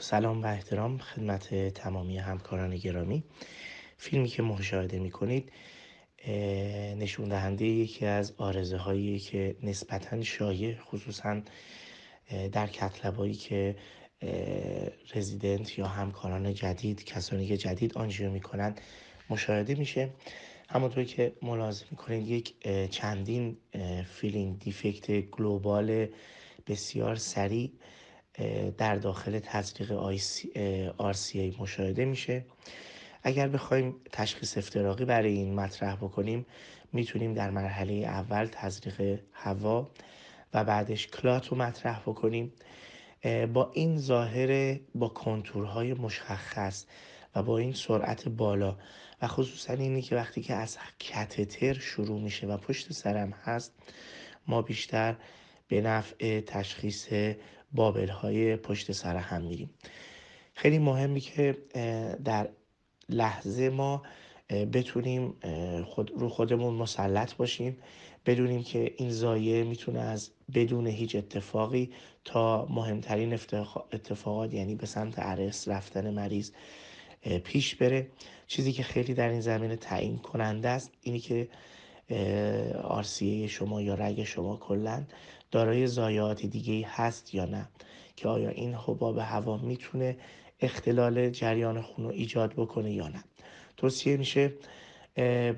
[0.00, 3.24] سلام و احترام خدمت تمامی همکاران گرامی.
[3.96, 5.52] فیلمی که مشاهده می کنید
[6.98, 11.42] نشون دهنده یکی از عارضه هایی که نسبتا شایع خصوصا
[12.52, 13.76] در cath lab هایی که
[15.14, 18.80] رزیدنت یا همکاران جدید کسانی که جدید آنجیو می‌کنند
[19.30, 20.10] مشاهده میشه.
[20.68, 22.54] همونطور که ملاحظه می‌کنید یک
[22.90, 23.56] چندین
[24.14, 26.06] filling defect global
[26.66, 27.72] بسیار سریع
[28.78, 29.92] در داخل تزریق
[31.34, 32.44] ای مشاهده میشه.
[33.22, 36.46] اگر بخوایم تشخیص افتراقی برای این مطرح بکنیم
[36.92, 39.90] می‌تونیم در مرحله اول تزریق هوا
[40.54, 42.52] و بعدش کلات رو مطرح بکنیم.
[43.52, 46.84] با این ظاهر با کنتورهای مشخص
[47.34, 48.76] و با این سرعت بالا
[49.22, 53.72] و خصوصا اینی که وقتی که از کتتر شروع میشه و پشت سرم هست
[54.46, 55.16] ما بیشتر
[55.68, 57.08] به نفع تشخیص
[57.72, 59.70] بابل های پشت سر هم میریم
[60.54, 61.58] خیلی مهمی که
[62.24, 62.48] در
[63.08, 64.02] لحظه ما
[64.72, 65.34] بتونیم
[65.84, 67.76] خود رو خودمون مسلط باشیم.
[68.26, 71.90] بدونیم که این زایه می‌تونه از بدون هیچ اتفاقی
[72.24, 73.32] تا مهمترین
[73.92, 76.50] اتفاقات یعنی به سمت عرس رفتن مریض
[77.44, 78.08] پیش بره.
[78.46, 81.48] چیزی که خیلی در این زمینه تعیین کننده است اینی که
[82.82, 85.04] آرسیه شما یا رگ شما کلا
[85.50, 87.68] دارای زایات دیگه هست یا نه؟
[88.16, 90.16] که آیا این حباب هوا می‌تونه
[90.60, 93.24] اختلال جریان خون رو ایجاد بکنه یا نه؟
[93.76, 94.52] توصیه میشه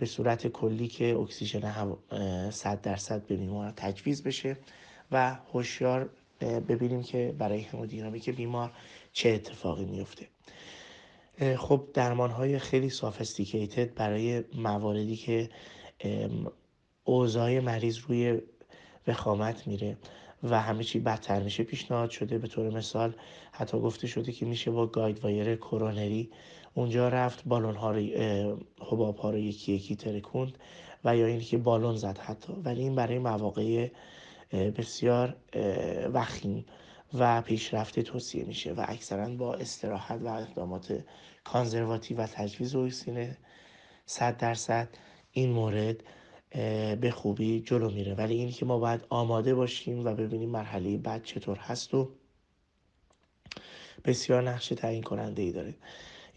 [0.00, 1.96] به صورت کلی که اکسیژن
[2.50, 4.56] 100 درصد به بیمار تجویز بشه
[5.12, 8.72] و هوشیار ببینیم که برای همودینامیک بیمار
[9.12, 10.26] چه اتفاقی میفته
[11.56, 15.50] خب درمان های خیلی سافستیکیتد برای مواردی که
[17.04, 18.40] اوضاع مریض روی
[19.06, 19.96] وخامت میره
[20.42, 21.62] و همه چی بدتر میشه.
[21.64, 23.14] پیشنهاد شده به طور مثال
[23.52, 26.30] حتی گفته شده که میشه با گاید وایر کرونری
[26.74, 28.00] اونجا رفت بالون ها رو
[28.80, 30.58] حباب ها رو یکی یکی ترکوند
[31.04, 32.52] و یا اینکه بالون زد حتی.
[32.52, 33.88] ولی این برای مواقع
[34.52, 35.36] بسیار
[36.12, 36.64] وخیم
[37.14, 41.04] و پیشرفته توصیه میشه و اکثرا با استراحت و اقدامات
[41.44, 43.36] کانزرواتیو و تجویز اوکسین
[44.06, 44.88] 100 درصد.
[45.32, 46.02] این مورد
[47.00, 48.14] به خوبی جلو میره.
[48.14, 52.10] ولی اینی که ما باید آماده باشیم و ببینیم مرحله بعد چطور هست و
[54.04, 55.74] بسیار نقش تعیین کننده ای داره.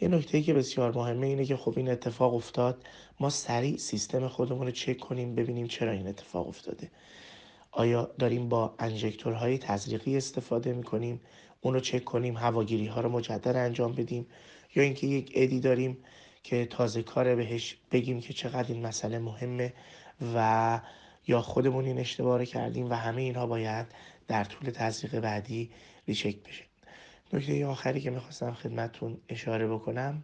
[0.02, 2.84] یه نکته که بسیار مهمه اینه که خب این اتفاق افتاد
[3.20, 6.92] ما سریع سیستم خودمون رو چک کنیم ببینیم چرا این اتفاق افتاده.
[7.72, 11.22] آیا داریم با انژکتورهای تزریقی استفاده می‌کنیم؟
[11.62, 14.28] اون رو چک کنیم هواگیری ها رو مجدد انجام بدیم؟
[14.76, 15.98] یا اینکه یک ادی داریم
[16.44, 19.74] که تازه کار بهش بگیم که چقدر این مسئله مهمه
[20.36, 20.80] و
[21.28, 23.88] یا خودمون این اشتباه رو کردیم و همه اینها باید
[24.28, 25.72] در طول تزریق بعدی
[26.08, 26.64] ریچک بشه.
[27.34, 30.24] نکته آخری که می‌خواستم خدمتتون اشاره بکنم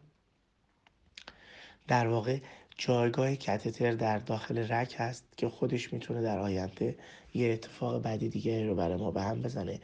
[1.88, 2.40] در واقع
[2.81, 6.95] جایگاه کتتر در داخل رک هست که خودش می‌تونه در آینده
[7.34, 9.79] یه اتفاق بعدی دیگه رو برای ما به هم بزنه.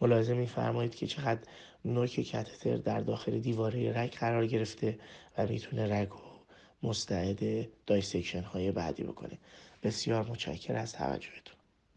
[0.00, 1.40] ملاحظه میفرمایید که چقدر
[1.84, 4.98] نوک کاتتر در داخل دیواره رگ قرار گرفته
[5.38, 6.18] و می‌تونه رگ رو
[6.82, 9.38] مستعد dissection های بعدی بکنه.
[9.82, 11.59] بسیار متشکر از توجهتون.